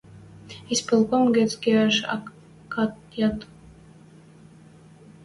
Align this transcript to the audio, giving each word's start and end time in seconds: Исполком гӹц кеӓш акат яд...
Исполком 0.73 1.25
гӹц 1.37 1.51
кеӓш 1.63 1.95
акат 2.73 2.93
яд... 3.27 3.37